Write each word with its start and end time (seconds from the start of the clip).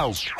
House. 0.00 0.39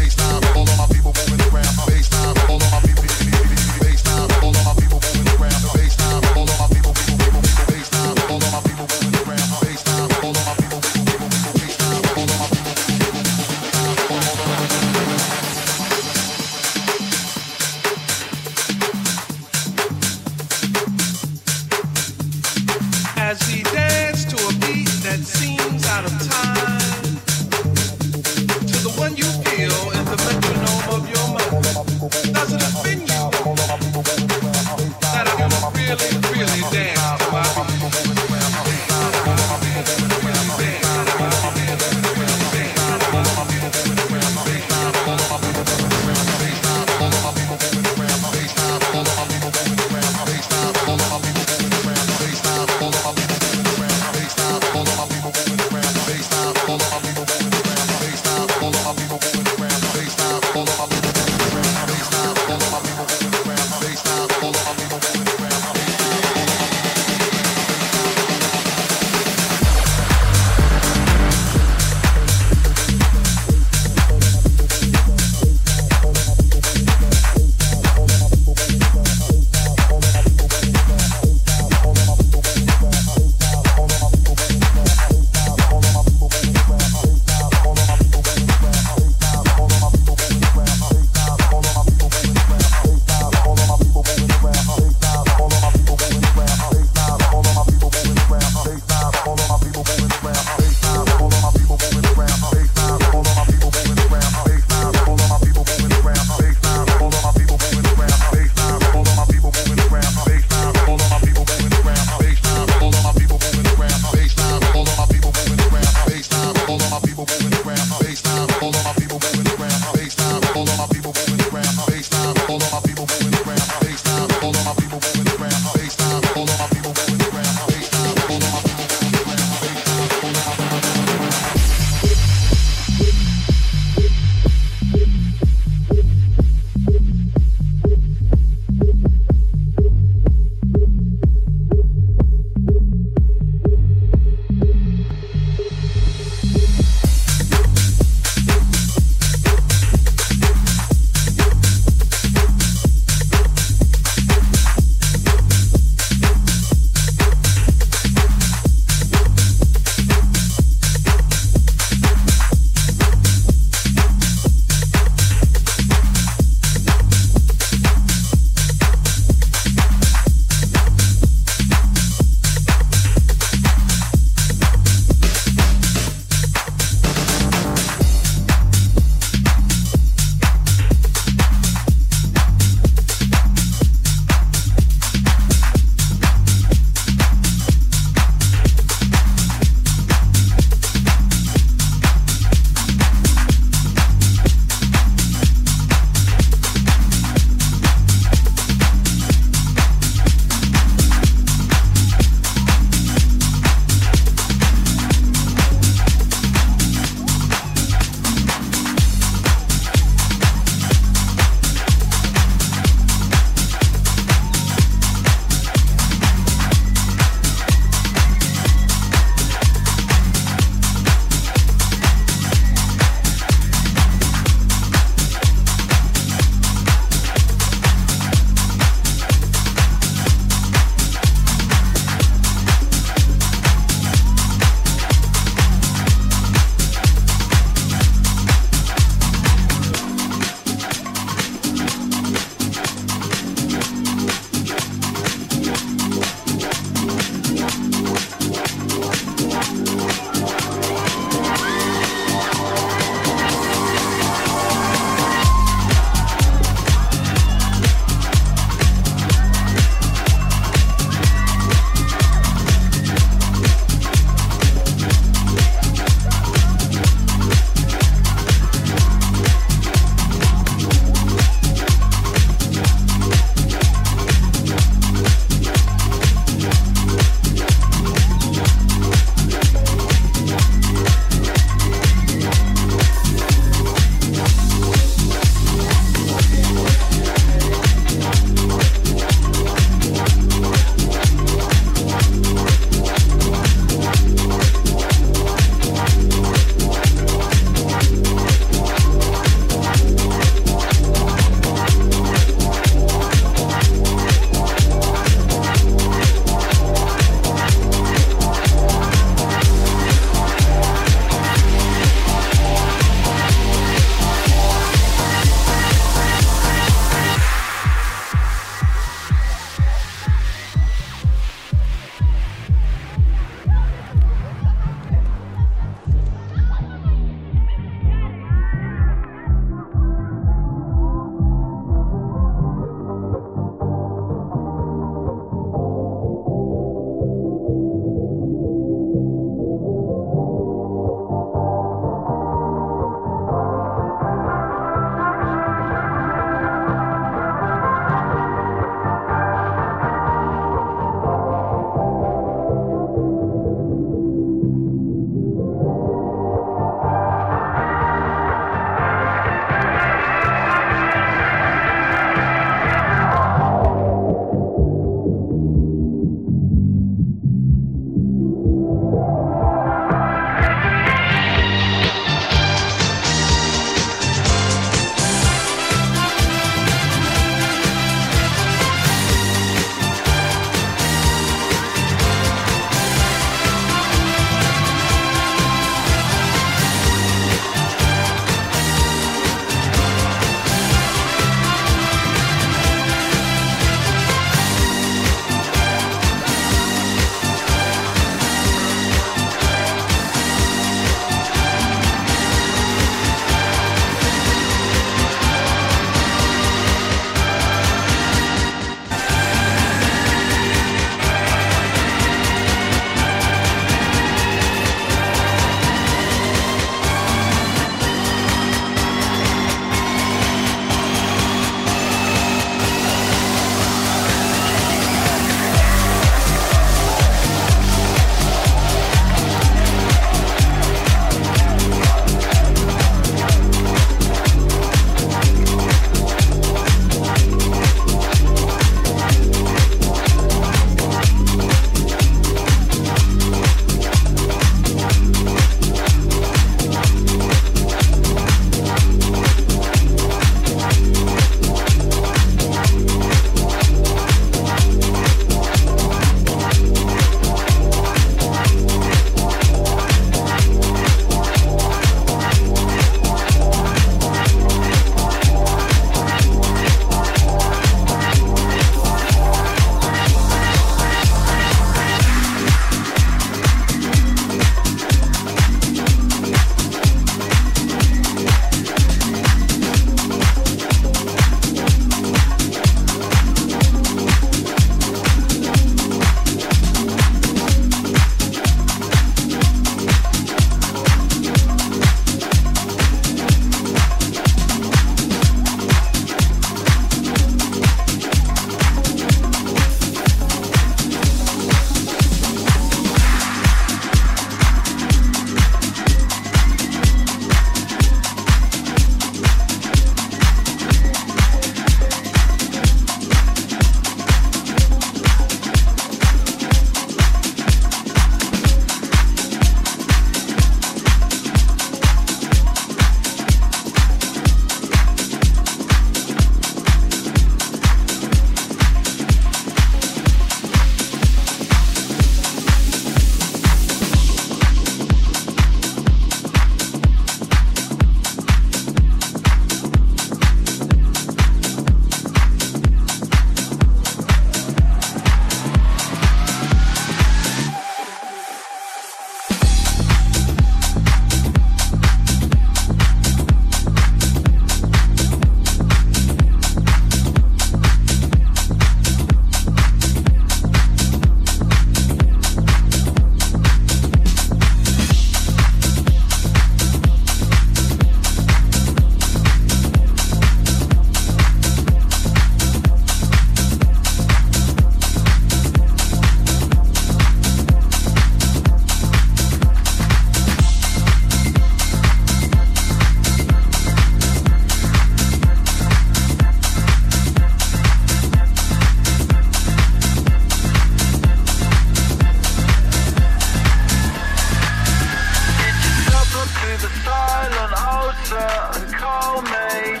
to 596.60 596.70
the 596.82 596.90
silent 597.04 597.72
ocean, 597.96 598.82
and 598.82 598.94
call 598.94 599.42
me. 599.42 600.00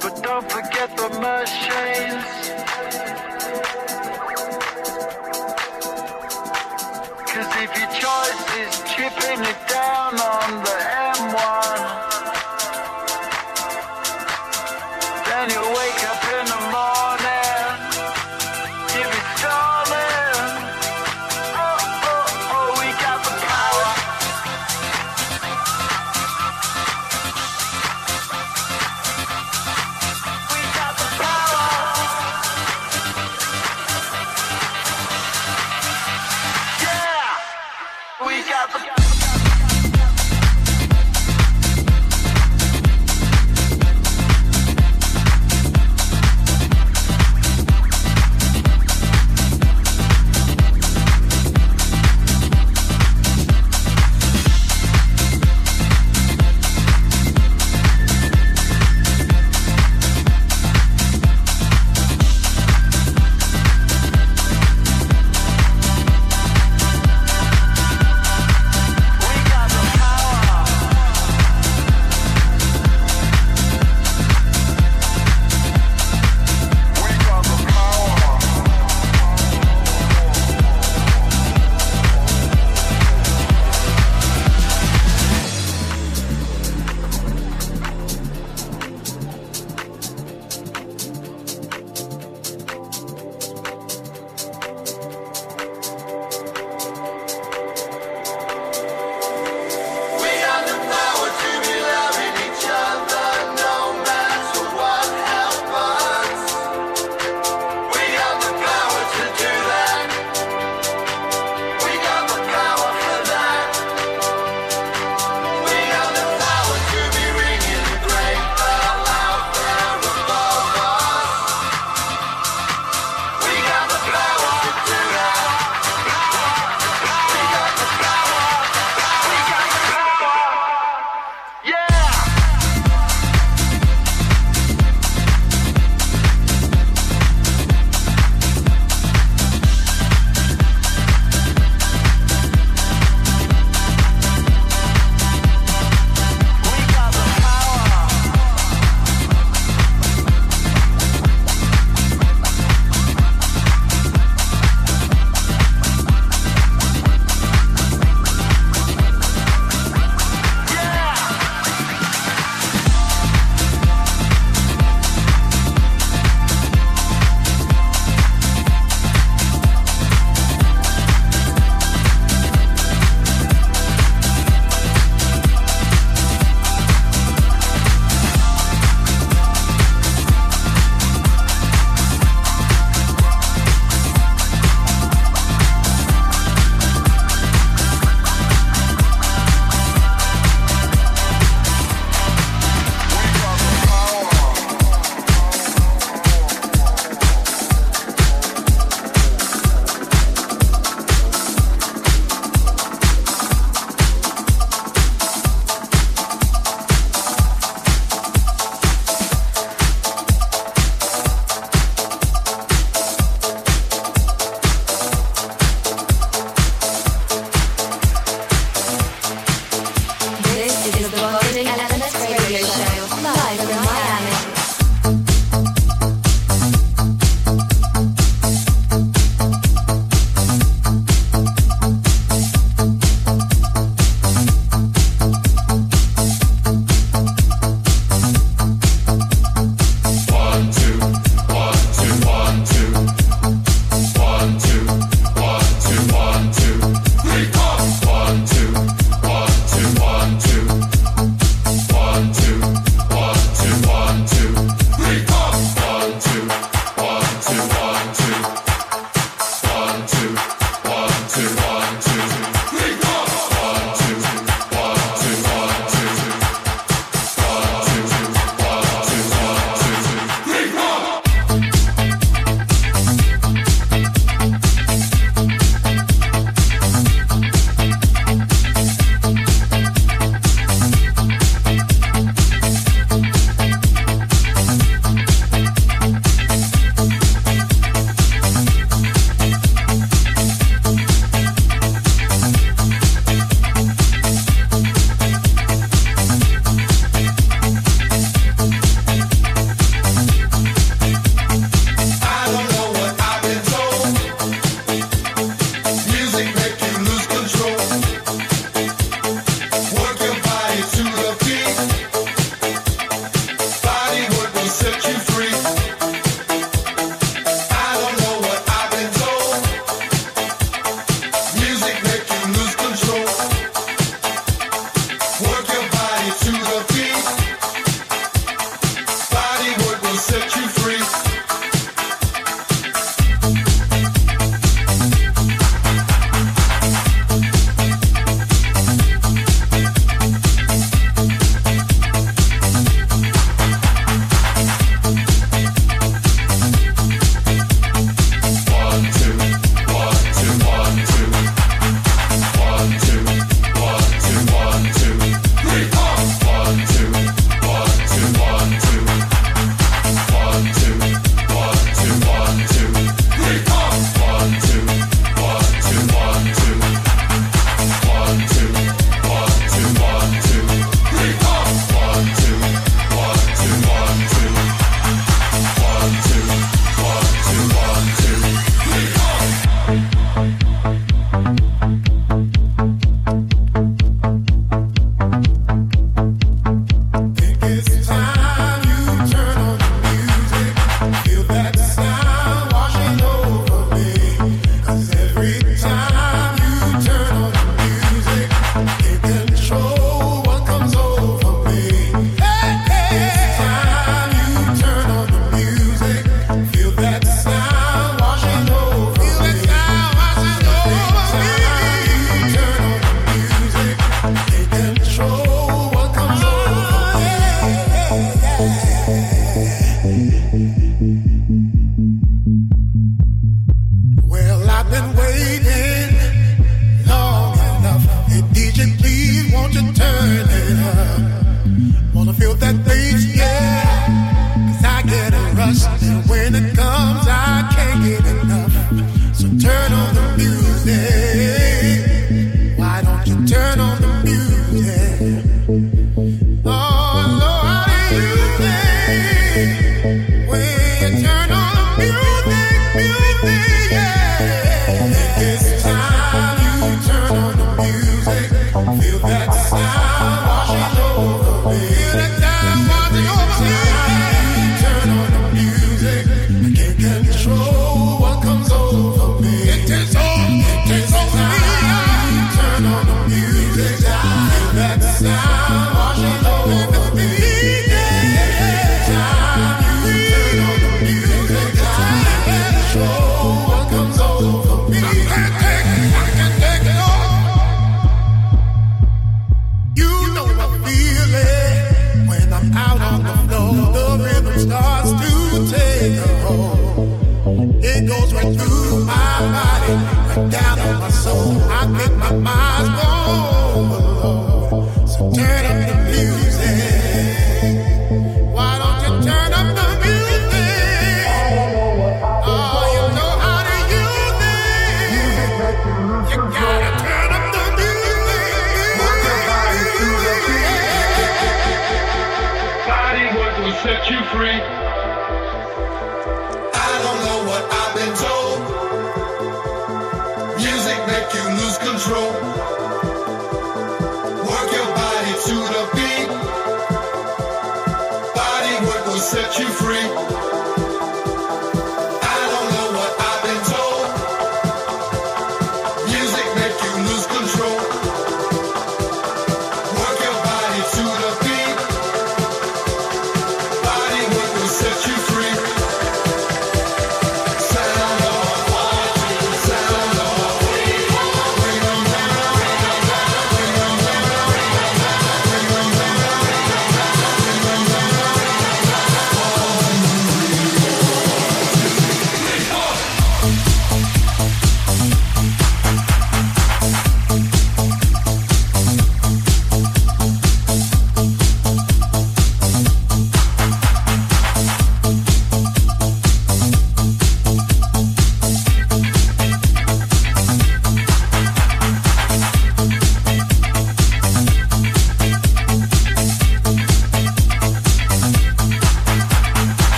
But 0.00 0.22
don't 0.22 0.50
forget 0.50 0.96
the 0.96 1.08
machines. 1.20 2.36
Cause 7.30 7.52
if 7.64 7.70
your 7.78 7.90
choice 8.00 8.44
is 8.62 8.74
chipping 8.92 9.40
you 9.44 9.54
down 9.68 10.14
on 10.18 10.64
the 10.64 10.95